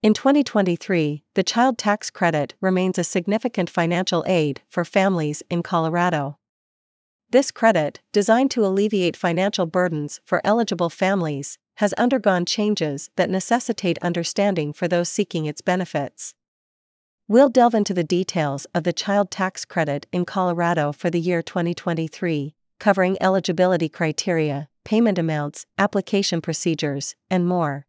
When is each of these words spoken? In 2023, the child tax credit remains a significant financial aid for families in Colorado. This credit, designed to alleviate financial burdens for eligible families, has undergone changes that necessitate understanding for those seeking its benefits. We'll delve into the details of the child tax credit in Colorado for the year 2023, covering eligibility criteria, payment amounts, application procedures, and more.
In 0.00 0.14
2023, 0.14 1.24
the 1.34 1.42
child 1.42 1.76
tax 1.76 2.08
credit 2.08 2.54
remains 2.60 2.98
a 2.98 3.04
significant 3.04 3.68
financial 3.68 4.22
aid 4.28 4.62
for 4.68 4.84
families 4.84 5.42
in 5.50 5.64
Colorado. 5.64 6.38
This 7.30 7.50
credit, 7.50 8.00
designed 8.12 8.52
to 8.52 8.64
alleviate 8.64 9.16
financial 9.16 9.66
burdens 9.66 10.20
for 10.24 10.40
eligible 10.44 10.88
families, 10.88 11.58
has 11.78 11.94
undergone 11.94 12.44
changes 12.44 13.10
that 13.16 13.28
necessitate 13.28 13.98
understanding 14.00 14.72
for 14.72 14.86
those 14.86 15.08
seeking 15.08 15.46
its 15.46 15.62
benefits. 15.62 16.32
We'll 17.26 17.48
delve 17.48 17.74
into 17.74 17.92
the 17.92 18.04
details 18.04 18.66
of 18.76 18.84
the 18.84 18.92
child 18.92 19.32
tax 19.32 19.64
credit 19.64 20.06
in 20.12 20.24
Colorado 20.26 20.92
for 20.92 21.10
the 21.10 21.20
year 21.20 21.42
2023, 21.42 22.54
covering 22.78 23.20
eligibility 23.20 23.88
criteria, 23.88 24.68
payment 24.84 25.18
amounts, 25.18 25.66
application 25.76 26.40
procedures, 26.40 27.16
and 27.28 27.48
more. 27.48 27.87